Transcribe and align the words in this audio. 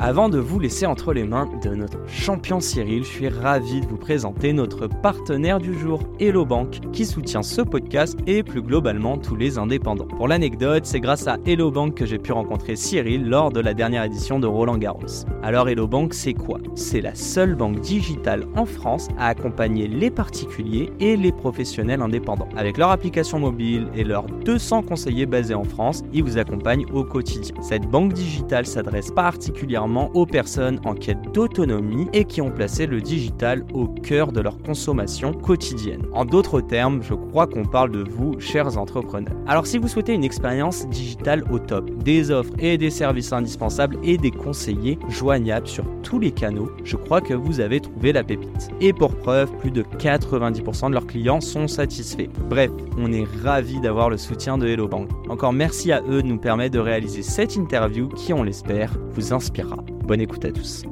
Avant 0.00 0.28
de 0.28 0.38
vous 0.38 0.60
laisser 0.60 0.86
entre 0.86 1.12
les 1.12 1.24
mains 1.24 1.48
de 1.60 1.70
notre 1.70 1.98
champion 2.06 2.60
Cyril, 2.60 3.02
je 3.02 3.08
suis 3.08 3.28
ravi 3.28 3.80
de 3.80 3.86
vous 3.86 3.96
présenter 3.96 4.52
notre 4.52 4.86
partenaire 4.86 5.58
du 5.58 5.76
jour, 5.76 6.00
Hello 6.20 6.44
Bank, 6.44 6.78
qui 6.92 7.04
soutient 7.04 7.42
ce 7.42 7.62
podcast 7.62 8.16
et 8.28 8.44
plus 8.44 8.62
globalement 8.62 9.18
tous 9.18 9.34
les 9.34 9.58
indépendants. 9.58 10.06
Pour 10.06 10.28
l'anecdote, 10.28 10.86
c'est 10.86 11.00
grâce 11.00 11.26
à 11.26 11.38
Hello 11.46 11.72
Bank 11.72 11.94
que 11.94 12.06
j'ai 12.06 12.18
pu 12.18 12.30
rencontrer 12.30 12.76
Cyril 12.76 13.28
lors 13.28 13.50
de 13.50 13.58
la 13.58 13.74
dernière 13.74 14.04
édition 14.04 14.38
de 14.38 14.46
Roland 14.46 14.78
Garros. 14.78 15.24
Alors 15.42 15.68
Hello 15.68 15.88
Bank, 15.88 16.14
c'est 16.14 16.34
quoi? 16.34 16.60
C'est 16.76 17.00
la 17.00 17.16
seule 17.16 17.56
banque 17.56 17.80
digitale 17.80 18.46
en 18.54 18.66
France 18.66 19.08
à 19.18 19.26
accompagner 19.26 19.88
les 19.88 20.12
particuliers 20.12 20.92
et 21.00 21.16
les 21.16 21.32
professionnels 21.32 22.02
indépendants. 22.02 22.48
Avec 22.56 22.78
leur 22.78 22.90
application 22.90 23.40
mobile 23.40 23.88
et 23.96 24.04
leurs 24.04 24.26
200 24.26 24.82
conseillers 24.82 25.26
basés 25.26 25.54
en 25.54 25.64
France, 25.64 26.04
ils 26.12 26.22
vous 26.22 26.38
accompagnent 26.38 26.86
au 26.92 27.02
quotidien. 27.02 27.56
Cette 27.62 27.90
banque 27.90 28.12
digitale 28.12 28.64
s'adresse 28.64 29.10
particulièrement 29.10 29.87
aux 29.96 30.26
personnes 30.26 30.80
en 30.84 30.94
quête 30.94 31.32
d'autonomie 31.32 32.08
et 32.12 32.24
qui 32.24 32.40
ont 32.40 32.50
placé 32.50 32.86
le 32.86 33.00
digital 33.00 33.64
au 33.72 33.86
cœur 33.86 34.32
de 34.32 34.40
leur 34.40 34.58
consommation 34.58 35.32
quotidienne. 35.32 36.02
En 36.12 36.24
d'autres 36.24 36.60
termes, 36.60 37.02
je 37.02 37.14
crois 37.14 37.46
qu'on 37.46 37.64
parle 37.64 37.90
de 37.90 38.04
vous, 38.08 38.38
chers 38.38 38.76
entrepreneurs. 38.76 39.34
Alors 39.46 39.66
si 39.66 39.78
vous 39.78 39.88
souhaitez 39.88 40.12
une 40.12 40.24
expérience 40.24 40.86
digitale 40.88 41.44
au 41.50 41.58
top, 41.58 41.90
des 42.02 42.30
offres 42.30 42.52
et 42.58 42.76
des 42.76 42.90
services 42.90 43.32
indispensables 43.32 43.98
et 44.02 44.18
des 44.18 44.30
conseillers 44.30 44.98
joignables 45.08 45.66
sur 45.66 45.84
tous 46.02 46.18
les 46.18 46.32
canaux, 46.32 46.70
je 46.84 46.96
crois 46.96 47.20
que 47.20 47.34
vous 47.34 47.60
avez 47.60 47.80
trouvé 47.80 48.12
la 48.12 48.22
pépite. 48.22 48.68
Et 48.80 48.92
pour 48.92 49.14
preuve, 49.16 49.50
plus 49.58 49.70
de 49.70 49.82
90% 49.82 50.88
de 50.88 50.94
leurs 50.94 51.06
clients 51.06 51.40
sont 51.40 51.68
satisfaits. 51.68 52.28
Bref, 52.48 52.70
on 52.98 53.12
est 53.12 53.26
ravis 53.42 53.80
d'avoir 53.80 54.10
le 54.10 54.18
soutien 54.18 54.58
de 54.58 54.66
Hello 54.66 54.88
Bank. 54.88 55.08
Encore 55.28 55.52
merci 55.52 55.92
à 55.92 56.02
eux 56.08 56.22
de 56.22 56.28
nous 56.28 56.38
permettre 56.38 56.74
de 56.74 56.80
réaliser 56.80 57.22
cette 57.22 57.56
interview 57.56 58.08
qui, 58.08 58.32
on 58.32 58.42
l'espère, 58.42 58.92
vous 59.12 59.32
inspirera. 59.32 59.77
Bonne 59.86 60.20
écoute 60.20 60.44
à 60.44 60.52
tous. 60.52 60.84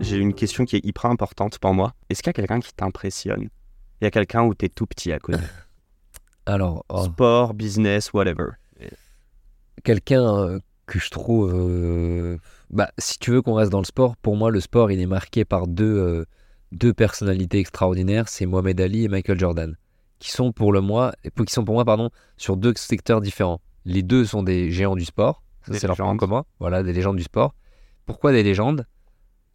J'ai 0.00 0.16
une 0.16 0.34
question 0.34 0.64
qui 0.64 0.76
est 0.76 0.84
hyper 0.84 1.06
importante 1.06 1.58
pour 1.58 1.74
moi. 1.74 1.94
Est-ce 2.10 2.22
qu'il 2.22 2.28
y 2.28 2.30
a 2.30 2.34
quelqu'un 2.34 2.60
qui 2.60 2.72
t'impressionne? 2.72 3.48
Il 4.00 4.04
y 4.04 4.06
a 4.06 4.10
quelqu'un 4.10 4.42
où 4.42 4.54
tu 4.54 4.66
es 4.66 4.68
tout 4.68 4.86
petit 4.86 5.12
à 5.12 5.18
côté? 5.18 5.38
Alors, 6.46 6.84
oh, 6.88 7.04
Sport, 7.04 7.54
business, 7.54 8.12
whatever. 8.12 8.48
quelqu'un 9.84 10.24
euh, 10.24 10.58
que 10.86 10.98
je 10.98 11.10
trouve. 11.10 11.52
euh, 11.54 12.38
bah, 12.70 12.90
si 12.98 13.18
tu 13.18 13.30
veux 13.30 13.42
qu'on 13.42 13.54
reste 13.54 13.70
dans 13.70 13.78
le 13.78 13.84
sport, 13.84 14.16
pour 14.16 14.36
moi, 14.36 14.50
le 14.50 14.60
sport, 14.60 14.90
il 14.90 15.00
est 15.00 15.06
marqué 15.06 15.44
par 15.44 15.68
deux, 15.68 15.84
euh, 15.84 16.24
deux 16.72 16.92
personnalités 16.92 17.58
extraordinaires 17.58 18.28
c'est 18.28 18.46
Mohamed 18.46 18.80
Ali 18.80 19.04
et 19.04 19.08
Michael 19.08 19.38
Jordan, 19.38 19.76
qui 20.18 20.30
sont 20.32 20.50
pour, 20.52 20.72
le 20.72 20.80
moi, 20.80 21.12
qui 21.46 21.52
sont 21.52 21.64
pour 21.64 21.74
moi 21.74 21.84
pardon, 21.84 22.10
sur 22.36 22.56
deux 22.56 22.72
secteurs 22.76 23.20
différents. 23.20 23.60
Les 23.84 24.02
deux 24.02 24.24
sont 24.24 24.42
des 24.42 24.70
géants 24.70 24.96
du 24.96 25.04
sport, 25.04 25.41
ça 25.66 25.74
c'est 25.74 25.86
leur 25.86 25.96
point 25.96 26.16
commun, 26.16 26.44
voilà, 26.60 26.82
des 26.82 26.92
légendes 26.92 27.16
du 27.16 27.22
sport. 27.22 27.54
Pourquoi 28.06 28.32
des 28.32 28.42
légendes? 28.42 28.86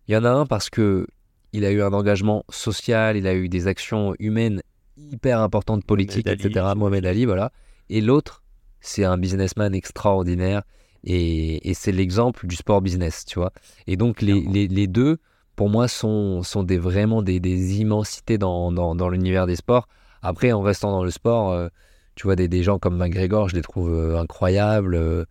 Il 0.07 0.13
y 0.13 0.17
en 0.17 0.23
a 0.23 0.29
un 0.29 0.45
parce 0.45 0.69
que 0.69 1.05
il 1.53 1.65
a 1.65 1.71
eu 1.71 1.81
un 1.81 1.93
engagement 1.93 2.43
social, 2.49 3.17
il 3.17 3.27
a 3.27 3.33
eu 3.33 3.49
des 3.49 3.67
actions 3.67 4.13
humaines 4.19 4.61
hyper 4.97 5.41
importantes, 5.41 5.85
politiques, 5.85 6.27
Ali, 6.27 6.41
etc. 6.45 6.65
Mohamed 6.75 7.05
Ali, 7.05 7.25
voilà. 7.25 7.51
Et 7.89 8.01
l'autre, 8.01 8.43
c'est 8.79 9.03
un 9.03 9.17
businessman 9.17 9.73
extraordinaire 9.73 10.63
et, 11.03 11.69
et 11.69 11.73
c'est 11.73 11.91
l'exemple 11.91 12.47
du 12.47 12.55
sport 12.55 12.81
business, 12.81 13.25
tu 13.25 13.39
vois. 13.39 13.51
Et 13.85 13.95
donc 13.95 14.21
les, 14.21 14.41
les, 14.41 14.67
les 14.67 14.87
deux, 14.87 15.17
pour 15.55 15.69
moi, 15.69 15.87
sont, 15.87 16.43
sont 16.43 16.63
des, 16.63 16.77
vraiment 16.77 17.21
des, 17.21 17.39
des 17.39 17.79
immensités 17.79 18.37
dans, 18.37 18.71
dans, 18.71 18.95
dans 18.95 19.09
l'univers 19.09 19.45
des 19.47 19.55
sports. 19.55 19.87
Après, 20.21 20.51
en 20.51 20.61
restant 20.61 20.91
dans 20.91 21.03
le 21.03 21.11
sport, 21.11 21.51
euh, 21.51 21.67
tu 22.15 22.27
vois, 22.27 22.35
des, 22.35 22.47
des 22.47 22.63
gens 22.63 22.79
comme 22.79 22.97
McGregor, 22.97 23.49
je 23.49 23.55
les 23.55 23.61
trouve 23.61 23.91
euh, 23.91 24.19
incroyables. 24.19 24.95
euh, 24.95 25.25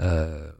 euh, 0.00 0.50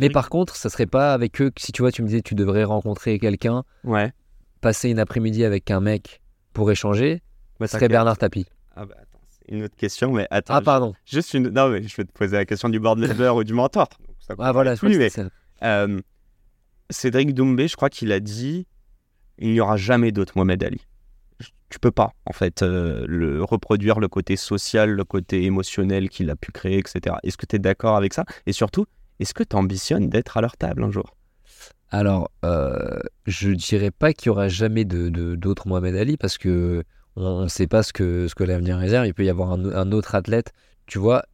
mais 0.00 0.10
par 0.10 0.28
contre, 0.28 0.56
ça 0.56 0.68
serait 0.70 0.86
pas 0.86 1.12
avec 1.12 1.40
eux 1.40 1.50
si 1.58 1.72
tu 1.72 1.82
vois, 1.82 1.90
tu 1.92 2.02
me 2.02 2.06
disais 2.06 2.22
tu 2.22 2.34
devrais 2.34 2.64
rencontrer 2.64 3.18
quelqu'un, 3.18 3.64
Ouais. 3.84 4.12
passer 4.60 4.88
une 4.90 4.98
après-midi 4.98 5.44
avec 5.44 5.70
un 5.70 5.80
mec 5.80 6.20
pour 6.52 6.70
échanger, 6.70 7.22
Bah, 7.60 7.66
ce 7.66 7.76
serait. 7.76 7.88
Bernard 7.88 8.18
Tapie. 8.18 8.46
Ah 8.76 8.86
bah 8.86 8.94
attends, 9.00 9.20
c'est 9.28 9.54
une 9.54 9.64
autre 9.64 9.76
question, 9.76 10.12
mais 10.12 10.26
attends. 10.30 10.54
Ah, 10.54 10.60
pardon. 10.60 10.94
Juste 11.04 11.34
une. 11.34 11.48
Non, 11.48 11.68
mais 11.68 11.82
je 11.82 11.96
vais 11.96 12.04
te 12.04 12.12
poser 12.12 12.36
la 12.36 12.44
question 12.44 12.68
du 12.68 12.78
board 12.80 12.98
member 12.98 13.34
ou 13.36 13.44
du 13.44 13.54
mentor. 13.54 13.88
Donc, 14.06 14.16
ça 14.20 14.34
Ah, 14.38 14.52
voilà, 14.52 14.74
je 14.74 14.86
mais-. 14.86 15.08
Euh, 15.62 16.00
Cédric 16.90 17.34
Doumbé, 17.34 17.66
je 17.68 17.76
crois 17.76 17.90
qu'il 17.90 18.12
a 18.12 18.20
dit 18.20 18.66
il 19.38 19.50
n'y 19.52 19.60
aura 19.60 19.76
jamais 19.76 20.12
d'autre 20.12 20.32
Mohamed 20.36 20.62
Ali. 20.64 20.80
Tu 21.68 21.80
peux 21.80 21.90
pas, 21.90 22.12
en 22.26 22.32
fait, 22.32 22.62
euh, 22.62 23.04
le, 23.08 23.42
reproduire 23.42 23.98
le 23.98 24.08
côté 24.08 24.36
social, 24.36 24.90
le 24.90 25.04
côté 25.04 25.44
émotionnel 25.44 26.08
qu'il 26.08 26.30
a 26.30 26.36
pu 26.36 26.52
créer, 26.52 26.78
etc. 26.78 27.16
Est-ce 27.24 27.36
que 27.36 27.44
tu 27.44 27.56
es 27.56 27.58
d'accord 27.58 27.96
avec 27.96 28.14
ça? 28.14 28.24
Et 28.46 28.52
surtout, 28.52 28.86
est-ce 29.18 29.34
que 29.34 29.42
tu 29.42 29.56
ambitionnes 29.56 30.08
d'être 30.08 30.36
à 30.36 30.40
leur 30.40 30.56
table 30.56 30.84
un 30.84 30.90
jour? 30.92 31.16
Alors, 31.90 32.30
euh, 32.44 32.98
je 33.26 33.50
dirais 33.50 33.90
pas 33.90 34.12
qu'il 34.12 34.26
y 34.26 34.30
aura 34.30 34.48
jamais 34.48 34.84
de, 34.84 35.08
de- 35.08 35.34
d'autres 35.34 35.68
Mohamed 35.68 35.96
Ali 35.96 36.16
parce 36.16 36.38
que 36.38 36.82
on 37.16 37.42
ne 37.42 37.48
sait 37.48 37.66
pas 37.66 37.82
ce 37.82 37.92
que, 37.92 38.28
ce 38.28 38.34
que 38.34 38.44
l'avenir 38.44 38.76
réserve. 38.76 39.06
Il 39.06 39.14
peut 39.14 39.24
y 39.24 39.30
avoir 39.30 39.52
un, 39.52 39.64
un 39.64 39.92
autre 39.92 40.14
athlète. 40.14 40.52
Tu 40.86 40.98
vois, 40.98 41.24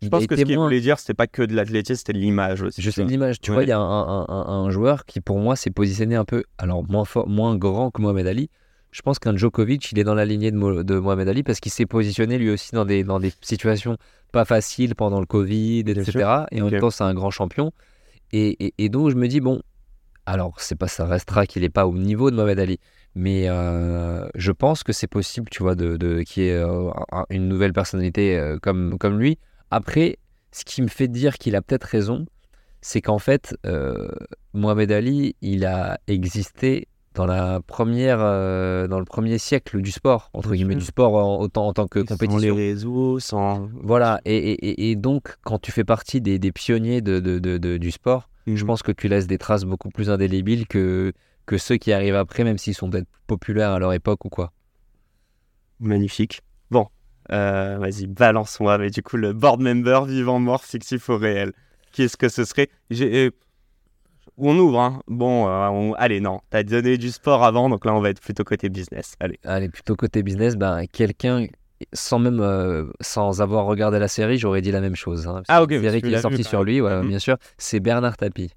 Je 0.00 0.08
pense 0.08 0.26
que 0.26 0.36
ce 0.36 0.42
qu'il 0.44 0.56
voulait 0.58 0.80
dire, 0.80 0.98
c'était 0.98 1.14
pas 1.14 1.26
que 1.26 1.42
de 1.42 1.54
l'athlétisme, 1.54 1.98
c'était 1.98 2.12
de 2.12 2.18
l'image 2.18 2.62
aussi. 2.62 2.80
Je 2.80 2.90
sais 2.90 3.04
l'image. 3.04 3.40
Tu 3.40 3.50
Ouais. 3.50 3.56
vois, 3.56 3.62
il 3.64 3.68
y 3.68 3.72
a 3.72 3.78
un, 3.78 3.82
un- 3.82 4.26
un- 4.28 4.46
un 4.48 4.70
joueur 4.70 5.04
qui, 5.04 5.20
pour 5.20 5.38
moi, 5.38 5.56
s'est 5.56 5.70
positionné 5.70 6.14
un 6.16 6.24
peu, 6.24 6.44
alors 6.58 6.84
moins 6.88 7.04
fort, 7.04 7.28
moins 7.28 7.56
grand 7.56 7.90
que 7.90 8.00
Mohamed 8.00 8.26
Ali. 8.26 8.50
Je 8.92 9.02
pense 9.02 9.18
qu'un 9.18 9.36
Djokovic, 9.36 9.90
il 9.92 9.98
est 9.98 10.04
dans 10.04 10.14
la 10.14 10.24
lignée 10.26 10.50
de, 10.50 10.56
Mo- 10.56 10.82
de 10.82 10.98
Mohamed 10.98 11.26
Ali 11.28 11.42
parce 11.42 11.60
qu'il 11.60 11.72
s'est 11.72 11.86
positionné 11.86 12.38
lui 12.38 12.50
aussi 12.50 12.72
dans 12.72 12.84
des, 12.84 13.04
dans 13.04 13.18
des 13.18 13.32
situations 13.40 13.96
pas 14.32 14.44
faciles 14.44 14.94
pendant 14.94 15.18
le 15.18 15.26
Covid, 15.26 15.80
etc. 15.80 16.46
Et 16.52 16.60
en 16.62 16.66
Ok. 16.66 16.72
même 16.72 16.80
temps, 16.80 16.90
c'est 16.90 17.04
un 17.04 17.14
grand 17.14 17.30
champion. 17.30 17.72
Et, 18.32 18.66
et- 18.66 18.74
et 18.78 18.88
donc, 18.90 19.10
je 19.10 19.16
me 19.16 19.28
dis, 19.28 19.40
bon, 19.40 19.62
alors, 20.26 20.60
c'est 20.60 20.76
pas, 20.76 20.88
ça 20.88 21.06
restera 21.06 21.46
qu'il 21.46 21.62
n'est 21.62 21.70
pas 21.70 21.86
au 21.86 21.94
niveau 21.96 22.30
de 22.30 22.36
Mohamed 22.36 22.58
Ali. 22.60 22.78
Mais 23.14 23.48
euh, 23.48 24.26
je 24.34 24.52
pense 24.52 24.82
que 24.84 24.92
c'est 24.92 25.06
possible, 25.06 25.48
tu 25.50 25.62
vois, 25.62 25.74
de, 25.74 25.96
de, 25.96 26.20
qu'il 26.22 26.44
y 26.44 26.46
ait 26.48 26.52
euh, 26.52 26.90
un- 27.12 27.24
une 27.30 27.48
nouvelle 27.48 27.72
personnalité 27.72 28.38
euh, 28.38 28.58
comme, 28.60 28.98
comme 28.98 29.18
lui. 29.18 29.38
Après, 29.70 30.18
ce 30.52 30.64
qui 30.64 30.80
me 30.82 30.88
fait 30.88 31.08
dire 31.08 31.38
qu'il 31.38 31.56
a 31.56 31.62
peut-être 31.62 31.84
raison, 31.84 32.26
c'est 32.82 33.00
qu'en 33.00 33.18
fait, 33.18 33.56
Mohamed 34.54 34.92
Ali, 34.92 35.36
il 35.40 35.64
a 35.64 35.98
existé 36.08 36.88
dans 37.14 37.26
la 37.26 37.60
première, 37.66 38.18
euh, 38.20 38.86
dans 38.88 38.98
le 38.98 39.04
premier 39.04 39.38
siècle 39.38 39.80
du 39.82 39.90
sport, 39.90 40.30
entre 40.32 40.54
guillemets, 40.54 40.74
du 40.76 40.84
sport 40.84 41.14
en, 41.14 41.40
autant 41.40 41.66
en 41.66 41.72
tant 41.72 41.86
que 41.86 42.00
Sans 42.00 42.14
les 42.14 42.18
compétition. 42.18 42.54
réseaux, 42.56 43.18
sans. 43.20 43.68
Voilà, 43.82 44.20
et, 44.24 44.36
et- 44.36 44.68
et- 44.70 44.90
et 44.90 44.96
donc, 44.96 45.36
quand 45.42 45.58
tu 45.60 45.72
fais 45.72 45.84
partie 45.84 46.20
des, 46.20 46.38
des 46.38 46.52
pionniers 46.52 47.00
de, 47.00 47.20
de- 47.20 47.38
de- 47.38 47.58
de- 47.58 47.76
du 47.76 47.90
sport, 47.90 48.28
Mhm. 48.46 48.56
je 48.56 48.64
pense 48.64 48.82
que 48.82 48.92
tu 48.92 49.08
laisses 49.08 49.26
des 49.26 49.38
traces 49.38 49.64
beaucoup 49.64 49.90
plus 49.90 50.10
indélébiles 50.10 50.66
que, 50.66 51.12
que 51.46 51.58
ceux 51.58 51.76
qui 51.76 51.92
arrivent 51.92 52.16
après, 52.16 52.44
même 52.44 52.58
s'ils 52.58 52.74
sont 52.74 52.88
peut-être 52.90 53.08
populaires 53.26 53.70
à 53.72 53.78
leur 53.78 53.92
époque 53.92 54.24
ou 54.24 54.28
quoi. 54.28 54.52
Magnifique. 55.80 56.42
Bon, 56.70 56.86
euh, 57.32 57.76
vas-y, 57.78 58.06
balance-moi. 58.06 58.78
Mais 58.78 58.90
du 58.90 59.02
coup, 59.02 59.16
le 59.16 59.32
board 59.32 59.60
member 59.60 60.04
vivant, 60.06 60.38
mort, 60.38 60.64
fictif 60.64 61.08
ou 61.08 61.16
réel. 61.16 61.52
Qui 61.92 62.02
est-ce 62.04 62.16
que 62.16 62.28
ce 62.28 62.44
serait? 62.44 62.68
J'ai- 62.90 63.26
euh, 63.26 63.30
On 64.38 64.56
ouvre, 64.58 64.80
hein. 64.80 65.00
Bon, 65.08 65.46
euh, 65.48 65.68
on- 65.68 65.94
allez, 65.94 66.20
non. 66.20 66.40
T'as 66.50 66.62
donné 66.62 66.96
du 66.98 67.10
sport 67.10 67.44
avant, 67.44 67.68
donc 67.68 67.84
là, 67.84 67.94
on 67.94 68.00
va 68.00 68.10
être 68.10 68.20
plutôt 68.20 68.44
côté 68.44 68.68
business. 68.68 69.14
Allez. 69.20 69.38
Allez, 69.44 69.68
plutôt 69.68 69.94
côté 69.96 70.22
business, 70.22 70.56
ben, 70.56 70.84
quelqu'un, 70.90 71.46
sans 71.92 72.18
même 72.18 72.40
euh, 72.40 72.86
sans 73.00 73.42
avoir 73.42 73.66
regardé 73.66 73.98
la 73.98 74.08
série, 74.08 74.38
j'aurais 74.38 74.62
dit 74.62 74.70
la 74.72 74.80
même 74.80 74.96
chose. 74.96 75.26
hein. 75.28 75.42
Ah, 75.48 75.62
ok, 75.62 75.70
La 75.72 75.80
série 75.80 76.02
qui 76.02 76.12
est 76.14 76.20
sortie 76.20 76.44
sur 76.44 76.62
lui, 76.64 76.80
Mhm. 76.80 77.08
bien 77.08 77.18
sûr, 77.18 77.36
c'est 77.58 77.80
Bernard 77.80 78.16
Tapie. 78.16 78.50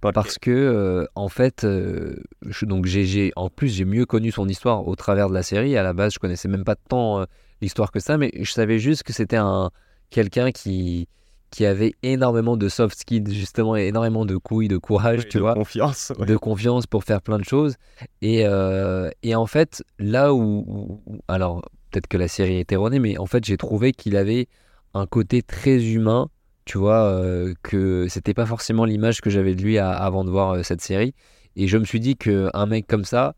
Parce 0.00 0.38
que, 0.38 0.50
euh, 0.50 1.04
en 1.14 1.28
fait, 1.28 1.60
je- 1.64 2.64
donc 2.64 2.86
j'ai, 2.86 3.32
en 3.36 3.50
plus, 3.50 3.68
j'ai 3.68 3.84
mieux 3.84 4.06
connu 4.06 4.30
son 4.32 4.48
histoire 4.48 4.88
au 4.88 4.96
travers 4.96 5.28
de 5.28 5.34
la 5.34 5.42
série. 5.42 5.76
À 5.76 5.82
la 5.82 5.92
base, 5.92 6.14
je 6.14 6.18
connaissais 6.18 6.48
même 6.48 6.64
pas 6.64 6.74
tant 6.74 7.26
l'histoire 7.60 7.92
que 7.92 8.00
ça, 8.00 8.16
mais 8.16 8.30
je 8.40 8.50
savais 8.50 8.78
juste 8.78 9.02
que 9.02 9.12
c'était 9.12 9.36
un 9.36 9.70
quelqu'un 10.08 10.50
qui 10.52 11.06
qui 11.50 11.66
avait 11.66 11.94
énormément 12.02 12.56
de 12.56 12.68
soft 12.68 12.98
skills, 12.98 13.32
justement, 13.34 13.76
et 13.76 13.86
énormément 13.88 14.24
de 14.24 14.36
couilles, 14.36 14.68
de 14.68 14.78
courage, 14.78 15.20
Oui, 15.24 15.28
tu 15.28 15.38
de 15.38 15.42
vois 15.42 15.54
Confiance. 15.54 16.12
ouais. 16.18 16.26
de 16.26 16.36
confiance 16.36 16.86
pour 16.86 17.02
faire 17.04 17.20
plein 17.22 17.38
de 17.38 17.44
choses. 17.44 17.74
Et, 18.22 18.42
euh, 18.46 19.10
et 19.22 19.34
en 19.34 19.46
fait, 19.46 19.82
là 19.98 20.32
où, 20.32 21.02
alors 21.28 21.62
peut-être 21.90 22.06
que 22.06 22.16
la 22.16 22.28
série 22.28 22.56
est 22.58 22.70
erronée, 22.70 23.00
mais 23.00 23.18
en 23.18 23.26
fait, 23.26 23.44
j'ai 23.44 23.56
trouvé 23.56 23.92
qu'il 23.92 24.16
avait 24.16 24.46
un 24.94 25.06
côté 25.06 25.42
très 25.42 25.82
humain, 25.84 26.28
tu 26.66 26.78
vois, 26.78 27.02
euh, 27.04 27.52
que 27.62 28.06
c'était 28.08 28.34
pas 28.34 28.46
forcément 28.46 28.84
l'image 28.84 29.20
que 29.20 29.28
j'avais 29.30 29.56
de 29.56 29.62
lui 29.62 29.76
à- 29.78 29.90
avant 29.90 30.22
de 30.24 30.30
voir 30.30 30.52
euh, 30.52 30.62
cette 30.62 30.80
série. 30.82 31.14
Et 31.56 31.66
je 31.66 31.78
me 31.78 31.84
suis 31.84 31.98
dit 31.98 32.16
qu'un 32.16 32.66
mec 32.66 32.86
comme 32.86 33.04
ça, 33.04 33.34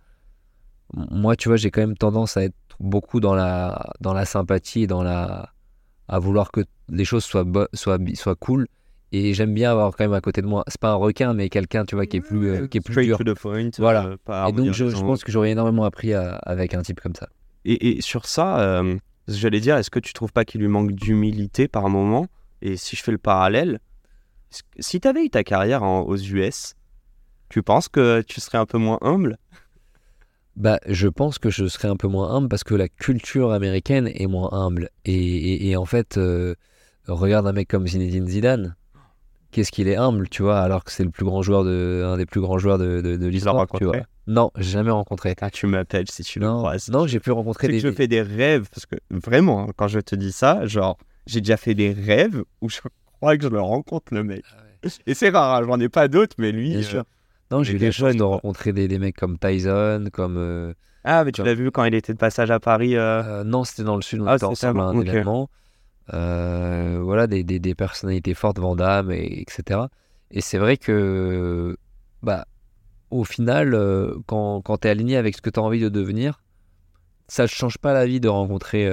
moi, 0.95 1.37
tu 1.37 1.49
vois, 1.49 1.57
j'ai 1.57 1.71
quand 1.71 1.81
même 1.81 1.97
tendance 1.97 2.37
à 2.37 2.45
être 2.45 2.55
beaucoup 2.79 3.21
dans 3.21 3.35
la, 3.35 3.91
dans 4.01 4.13
la 4.13 4.27
sympathie 4.27 4.83
et 4.83 4.87
dans 4.87 5.03
la, 5.03 5.51
à 6.09 6.19
vouloir 6.19 6.51
que 6.53 6.61
les 6.89 7.05
choses 7.05 7.25
soient, 7.25 7.45
soient, 7.75 7.99
soient 8.15 8.35
cool. 8.37 8.67
Et 9.15 9.35
j'aime 9.35 9.53
bien 9.53 9.71
avoir 9.71 9.95
quand 9.95 10.05
même 10.05 10.15
à 10.15 10.21
côté 10.23 10.41
de 10.41 10.47
moi, 10.47 10.65
c'est 10.69 10.81
pas 10.81 10.91
un 10.93 10.95
requin, 10.95 11.35
mais 11.35 11.51
quelqu'un, 11.51 11.85
tu 11.85 11.95
vois, 11.97 12.07
qui 12.07 12.17
est 12.17 12.21
plus, 12.23 12.49
euh, 12.49 12.67
qui 12.67 12.79
est 12.79 12.81
plus 12.81 13.05
dur. 13.05 13.19
to 13.19 13.25
the 13.25 13.35
point. 13.39 13.69
Voilà. 13.79 14.07
euh, 14.07 14.47
Et 14.49 14.53
donc, 14.53 14.73
je, 14.73 14.85
pense 15.03 15.23
que 15.23 15.31
j'aurais 15.31 15.51
énormément 15.51 15.85
appris 15.85 16.15
à- 16.15 16.37
avec 16.37 16.73
un 16.75 16.81
type 16.83 17.01
comme 17.01 17.15
ça. 17.15 17.29
Et, 17.67 17.99
et 17.99 18.01
sur 18.01 18.25
ça, 18.25 18.61
euh, 18.61 18.97
j'allais 19.29 19.61
dire, 19.61 19.77
est-ce 19.77 19.91
que 19.91 19.99
tu 20.01 20.15
trouves 20.15 20.33
pas 20.33 20.45
qu'il 20.47 20.63
lui 20.63 20.69
manque 20.69 20.93
d'humilité 20.93 21.69
par 21.69 21.89
moment? 21.91 22.27
Et 22.63 22.77
si 22.79 22.97
je 22.97 23.03
fais 23.03 23.13
le 23.13 23.19
parallèle, 23.19 23.81
si 24.79 25.01
tu 25.01 25.09
avais 25.09 25.25
eu 25.25 25.31
ta 25.31 25.45
carrière 25.45 25.83
en- 25.83 26.03
aux 26.03 26.17
US, 26.17 26.75
tu 27.49 27.63
penses 27.63 27.89
que 27.89 28.23
tu 28.23 28.41
serais 28.41 28.59
un 28.59 28.67
peu 28.67 28.79
moins 28.79 28.99
humble? 29.03 29.37
Bah, 30.57 30.79
je 30.87 31.09
pense 31.09 31.39
que 31.39 31.51
je 31.51 31.67
serais 31.67 31.89
un 31.89 31.97
peu 31.97 32.09
moins 32.09 32.31
humble 32.35 32.49
parce 32.49 32.65
que 32.65 32.75
la 32.75 32.89
culture 32.89 33.53
américaine 33.53 34.11
est 34.15 34.27
moins 34.27 34.51
humble. 34.53 34.91
Et, 35.05 35.15
et- 35.15 35.71
et 35.71 35.77
en 35.77 35.87
fait, 35.87 36.19
euh, 36.19 36.55
regarde 37.09 37.47
un 37.47 37.53
mec 37.53 37.69
comme 37.69 37.87
Zinedine 37.87 38.27
Zidane. 38.29 38.77
Qu'est-ce 39.51 39.71
qu'il 39.73 39.89
est 39.89 39.97
humble, 39.97 40.29
tu 40.31 40.43
vois, 40.43 40.61
alors 40.61 40.83
que 40.85 40.91
c'est 40.93 41.05
le 41.05 41.11
plus 41.11 41.25
grand 41.27 41.43
joueur 41.43 41.63
de, 41.65 42.03
un 42.07 42.17
des 42.17 42.25
plus 42.27 42.41
grands 42.41 42.59
joueurs 42.59 42.79
de, 42.79 43.03
de, 43.03 43.17
de 43.17 43.27
l'histoire, 43.27 43.55
tu 43.55 43.85
vois. 43.85 43.93
rencontré 43.93 44.03
Non, 44.27 44.51
j'ai 44.57 44.71
jamais 44.71 44.91
rencontré. 44.91 45.35
Ah, 45.43 45.51
tu 45.51 45.67
m'appelles 45.67 46.11
si 46.11 46.23
tu 46.23 46.39
le 46.39 46.47
Non, 46.47 46.59
croises. 46.61 46.89
non, 46.89 47.07
j'ai 47.07 47.21
pu 47.21 47.31
rencontrer 47.33 47.67
C'est 47.67 47.73
que 47.73 47.73
des. 47.75 47.81
je 47.81 47.93
fais 47.93 48.09
des 48.09 48.23
rêves, 48.23 48.69
parce 48.73 48.87
que 48.87 48.97
vraiment, 49.11 49.65
hein, 49.65 49.73
quand 49.77 49.89
je 49.89 50.01
te 50.01 50.15
dis 50.15 50.33
ça, 50.33 50.67
genre, 50.67 50.97
j'ai 51.27 51.41
déjà 51.43 51.59
fait 51.59 51.75
des 51.75 51.93
rêves 51.93 52.43
où 52.63 52.71
je 52.71 52.81
crois 53.19 53.37
que 53.37 53.43
je 53.43 53.49
le 53.49 53.61
rencontre, 53.61 54.15
le 54.15 54.23
mec. 54.25 54.43
Et 55.07 55.13
c'est 55.15 55.29
rare, 55.29 55.57
hein, 55.63 55.65
j'en 55.67 55.79
ai 55.81 55.89
pas 55.91 56.09
d'autres, 56.09 56.37
mais 56.39 56.51
lui. 56.51 56.71
Bien 56.71 56.79
euh, 56.79 56.83
sûr. 56.83 57.05
Non, 57.53 57.63
j'ai 57.63 57.75
eu 57.75 57.79
la 57.79 57.91
chance 57.91 58.17
de 58.17 58.23
rencontrer 58.23 58.73
des, 58.73 58.89
des 58.89 58.99
mecs 58.99 59.17
comme 59.17 59.39
Tyson, 59.39 60.07
comme. 60.13 60.37
euh, 60.39 60.73
Ah, 61.05 61.23
mais 61.25 61.33
tu 61.33 61.43
l'as 61.43 61.55
vu 61.55 61.71
quand 61.71 61.85
il 61.85 61.95
était 61.95 62.13
de 62.15 62.19
passage 62.19 62.51
à 62.51 62.59
Paris 62.59 62.97
euh, 62.97 63.23
euh, 63.23 63.45
non, 63.45 63.65
c'était 63.65 63.85
dans 63.85 63.97
le 63.97 64.03
sud, 64.03 64.21
on 64.23 64.27
Ah, 64.27 64.37
était 64.37 64.45
ensemble 64.45 64.81
à 64.81 64.85
un 64.85 65.01
événement. 65.01 65.51
Voilà, 66.09 67.27
des, 67.27 67.45
des, 67.45 67.59
des 67.59 67.75
personnalités 67.75 68.35
fortes, 68.35 68.59
Van 68.59 68.75
Damme, 68.75 69.13
et, 69.13 69.41
etc. 69.43 69.81
Et 70.31 70.41
c'est 70.41 70.59
vrai 70.59 70.77
que, 70.79 71.77
bah, 72.23 72.47
au 73.11 73.25
final, 73.25 73.79
quand, 74.27 74.63
quand 74.63 74.79
tu 74.79 74.89
es 74.89 74.91
aligné 74.91 75.17
avec 75.17 75.37
ce 75.37 75.43
que 75.43 75.51
tu 75.51 75.61
as 75.61 75.63
envie 75.63 75.81
de 75.81 75.91
devenir, 75.91 76.41
ça 77.29 77.43
ne 77.45 77.49
change 77.49 77.79
pas 77.79 77.93
la 77.93 78.07
vie 78.07 78.21
de 78.21 78.29
rencontrer 78.29 78.89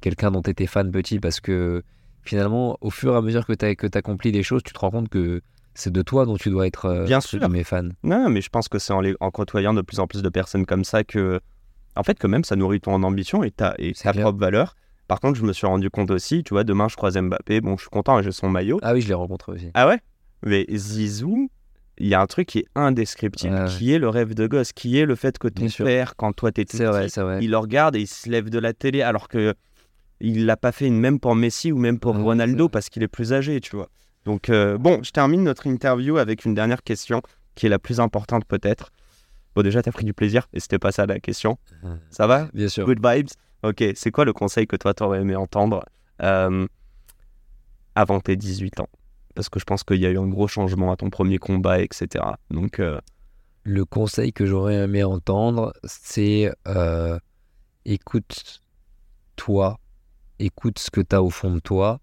quelqu'un 0.00 0.30
dont 0.30 0.42
tu 0.42 0.50
étais 0.50 0.66
fan 0.66 0.90
petit 0.90 1.20
parce 1.20 1.40
que 1.40 1.82
finalement, 2.22 2.78
au 2.80 2.90
fur 2.90 3.14
et 3.14 3.16
à 3.16 3.20
mesure 3.20 3.46
que 3.46 3.52
tu 3.52 3.98
accomplis 3.98 4.32
des 4.32 4.42
choses, 4.42 4.62
tu 4.62 4.72
te 4.72 4.78
rends 4.78 4.90
compte 4.90 5.08
que 5.08 5.42
c'est 5.74 5.92
de 5.92 6.02
toi 6.02 6.24
dont 6.26 6.36
tu 6.36 6.50
dois 6.50 6.66
être 6.66 6.86
euh, 6.86 7.04
Bien 7.04 7.20
sûr. 7.20 7.40
guillemets, 7.40 7.64
fan. 7.64 7.94
Non, 8.02 8.28
mais 8.28 8.40
je 8.40 8.48
pense 8.50 8.68
que 8.68 8.78
c'est 8.78 8.92
en, 8.92 9.00
les- 9.00 9.14
en 9.20 9.30
côtoyant 9.30 9.74
de 9.74 9.82
plus 9.82 10.00
en 10.00 10.06
plus 10.06 10.22
de 10.22 10.28
personnes 10.28 10.66
comme 10.66 10.84
ça 10.84 11.04
que, 11.04 11.40
en 11.96 12.02
fait, 12.02 12.18
que 12.18 12.26
même 12.26 12.44
ça 12.44 12.56
nourrit 12.56 12.80
ton 12.80 13.02
ambition 13.02 13.42
et 13.44 13.50
ta, 13.50 13.74
et 13.78 13.92
ta 13.92 14.12
propre 14.12 14.38
valeur. 14.38 14.74
Par 15.08 15.20
contre, 15.20 15.38
je 15.38 15.44
me 15.44 15.52
suis 15.52 15.66
rendu 15.66 15.90
compte 15.90 16.10
aussi, 16.10 16.42
tu 16.44 16.54
vois, 16.54 16.64
demain 16.64 16.88
je 16.88 16.96
croise 16.96 17.16
Mbappé, 17.18 17.60
bon, 17.60 17.76
je 17.76 17.82
suis 17.82 17.90
content, 17.90 18.20
j'ai 18.22 18.32
son 18.32 18.48
maillot. 18.48 18.78
Ah 18.82 18.92
oui, 18.94 19.00
je 19.02 19.08
l'ai 19.08 19.14
rencontré 19.14 19.52
aussi. 19.52 19.70
Ah 19.74 19.86
ouais? 19.88 19.98
Mais 20.44 20.66
Zizou, 20.74 21.50
il 21.98 22.08
y 22.08 22.14
a 22.14 22.20
un 22.20 22.26
truc 22.26 22.48
qui 22.48 22.60
est 22.60 22.66
indescriptible, 22.74 23.54
ouais. 23.54 23.64
qui 23.66 23.92
est 23.92 23.98
le 23.98 24.08
rêve 24.08 24.34
de 24.34 24.46
gosse, 24.46 24.72
qui 24.72 24.98
est 24.98 25.04
le 25.04 25.14
fait 25.14 25.38
que 25.38 25.48
ton 25.48 25.60
Bien 25.62 25.68
sûr. 25.68 25.84
père, 25.84 26.16
quand 26.16 26.32
toi 26.32 26.50
C'est 26.54 26.84
vrai, 26.84 27.06
petit, 27.06 27.20
vrai. 27.20 27.38
il 27.44 27.50
le 27.50 27.58
regarde 27.58 27.96
et 27.96 28.00
il 28.00 28.06
se 28.06 28.28
lève 28.30 28.48
de 28.48 28.58
la 28.58 28.72
télé, 28.72 29.02
alors 29.02 29.28
que 29.28 29.54
il 30.20 30.46
l'a 30.46 30.56
pas 30.56 30.72
fait 30.72 30.88
même 30.88 31.18
pour 31.20 31.34
Messi 31.34 31.72
ou 31.72 31.78
même 31.78 31.98
pour 31.98 32.16
Ronaldo 32.16 32.68
parce 32.68 32.88
qu'il 32.88 33.02
est 33.02 33.08
plus 33.08 33.32
âgé, 33.32 33.60
tu 33.60 33.76
vois. 33.76 33.88
Donc 34.24 34.48
euh, 34.48 34.78
bon, 34.78 35.02
je 35.02 35.10
termine 35.10 35.42
notre 35.42 35.66
interview 35.66 36.16
avec 36.18 36.44
une 36.44 36.54
dernière 36.54 36.82
question 36.82 37.22
qui 37.54 37.66
est 37.66 37.68
la 37.68 37.78
plus 37.78 38.00
importante 38.00 38.44
peut-être. 38.44 38.90
Bon 39.54 39.62
déjà 39.62 39.82
t'as 39.82 39.92
pris 39.92 40.04
du 40.04 40.14
plaisir 40.14 40.48
et 40.52 40.60
c'était 40.60 40.78
pas 40.78 40.92
ça 40.92 41.06
la 41.06 41.20
question. 41.20 41.58
Ça 42.10 42.26
va? 42.26 42.48
Bien 42.54 42.68
sûr. 42.68 42.86
Good 42.86 43.04
vibes? 43.04 43.28
Ok, 43.62 43.84
c'est 43.94 44.10
quoi 44.10 44.24
le 44.24 44.32
conseil 44.32 44.66
que 44.66 44.76
toi 44.76 44.94
t'aurais 44.94 45.20
aimé 45.20 45.36
entendre 45.36 45.84
euh, 46.22 46.66
avant 47.94 48.20
tes 48.20 48.36
18 48.36 48.80
ans? 48.80 48.88
Parce 49.34 49.48
que 49.48 49.58
je 49.60 49.64
pense 49.64 49.84
qu'il 49.84 50.00
y 50.00 50.06
a 50.06 50.10
eu 50.10 50.18
un 50.18 50.26
gros 50.26 50.48
changement 50.48 50.92
à 50.92 50.96
ton 50.96 51.10
premier 51.10 51.38
combat, 51.38 51.80
etc. 51.80 52.24
Donc 52.50 52.80
euh, 52.80 53.00
Le 53.62 53.84
conseil 53.84 54.32
que 54.32 54.46
j'aurais 54.46 54.74
aimé 54.74 55.04
entendre, 55.04 55.72
c'est 55.84 56.52
euh, 56.66 57.18
écoute-toi, 57.84 59.78
écoute 60.38 60.78
ce 60.78 60.90
que 60.90 61.00
tu 61.00 61.14
as 61.16 61.22
au 61.22 61.30
fond 61.30 61.52
de 61.52 61.60
toi 61.60 62.00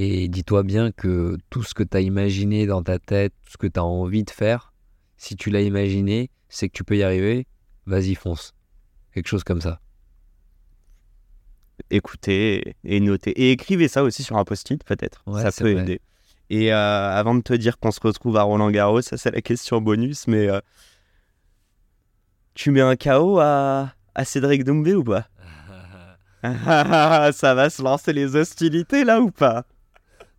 et 0.00 0.28
dis-toi 0.28 0.62
bien 0.62 0.92
que 0.92 1.36
tout 1.50 1.64
ce 1.64 1.74
que 1.74 1.82
tu 1.82 1.96
as 1.96 2.00
imaginé 2.00 2.66
dans 2.66 2.84
ta 2.84 3.00
tête, 3.00 3.34
tout 3.42 3.50
ce 3.50 3.56
que 3.56 3.66
tu 3.66 3.80
as 3.80 3.84
envie 3.84 4.22
de 4.22 4.30
faire, 4.30 4.72
si 5.16 5.34
tu 5.34 5.50
l'as 5.50 5.62
imaginé, 5.62 6.30
c'est 6.48 6.68
que 6.68 6.72
tu 6.74 6.84
peux 6.84 6.96
y 6.96 7.02
arriver, 7.02 7.48
vas-y 7.84 8.14
fonce. 8.14 8.54
Quelque 9.12 9.26
chose 9.26 9.42
comme 9.42 9.60
ça. 9.60 9.80
écoutez 11.90 12.76
et 12.84 13.00
notez. 13.00 13.32
Et 13.32 13.50
écrivez 13.50 13.88
ça 13.88 14.04
aussi 14.04 14.22
sur 14.22 14.36
un 14.36 14.44
post-it 14.44 14.84
peut-être. 14.84 15.24
Ouais, 15.26 15.42
ça 15.42 15.50
peut 15.50 15.72
vrai. 15.72 15.82
aider. 15.82 16.00
Et 16.48 16.72
euh, 16.72 16.76
avant 16.76 17.34
de 17.34 17.40
te 17.40 17.54
dire 17.54 17.80
qu'on 17.80 17.90
se 17.90 17.98
retrouve 18.00 18.36
à 18.36 18.42
Roland 18.42 18.70
Garros, 18.70 19.02
ça 19.02 19.16
c'est 19.16 19.32
la 19.32 19.40
question 19.40 19.80
bonus, 19.80 20.28
mais 20.28 20.48
euh, 20.48 20.60
tu 22.54 22.70
mets 22.70 22.82
un 22.82 22.94
KO 22.94 23.40
à, 23.40 23.92
à 24.14 24.24
Cédric 24.24 24.62
Doumbé 24.62 24.94
ou 24.94 25.02
pas? 25.02 25.26
Ça 27.32 27.54
va 27.54 27.68
se 27.68 27.82
lancer 27.82 28.12
les 28.12 28.36
hostilités 28.36 29.02
là 29.02 29.20
ou 29.20 29.32
pas? 29.32 29.66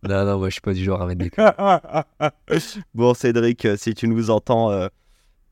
Non, 0.08 0.24
non, 0.24 0.38
moi 0.38 0.48
je 0.48 0.52
suis 0.54 0.60
pas 0.60 0.72
du 0.72 0.82
genre 0.82 1.02
à 1.02 1.06
mettre 1.06 1.20
des 1.20 2.60
bon 2.94 3.14
Cédric, 3.14 3.64
euh, 3.66 3.76
si 3.76 3.94
tu 3.94 4.08
nous 4.08 4.30
entends, 4.30 4.70
euh, 4.70 4.88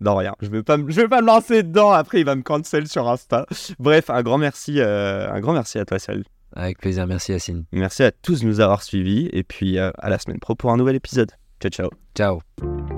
non 0.00 0.16
rien, 0.16 0.34
je 0.40 0.48
vais 0.48 0.62
pas, 0.62 0.76
me- 0.76 0.90
je 0.90 1.00
vais 1.02 1.08
pas 1.08 1.20
me 1.20 1.26
lancer 1.26 1.62
dedans. 1.62 1.92
Après 1.92 2.20
il 2.20 2.24
va 2.24 2.34
me 2.34 2.42
cancel 2.42 2.86
sur 2.88 3.08
Insta. 3.08 3.46
Bref, 3.78 4.08
un 4.10 4.22
grand 4.22 4.38
merci, 4.38 4.80
euh, 4.80 5.30
un 5.30 5.40
grand 5.40 5.52
merci 5.52 5.78
à 5.78 5.84
toi 5.84 5.98
Sal. 5.98 6.24
Avec 6.54 6.78
plaisir, 6.78 7.06
merci 7.06 7.32
Yacine. 7.32 7.64
Merci 7.72 8.02
à 8.04 8.10
tous 8.10 8.40
de 8.40 8.46
nous 8.46 8.60
avoir 8.60 8.82
suivis 8.82 9.28
et 9.32 9.42
puis 9.44 9.78
euh, 9.78 9.90
à 9.98 10.08
la 10.08 10.18
semaine 10.18 10.38
pro 10.38 10.54
pour 10.54 10.72
un 10.72 10.76
nouvel 10.78 10.96
épisode. 10.96 11.30
Ciao 11.60 11.70
ciao. 11.70 11.90
Ciao. 12.16 12.97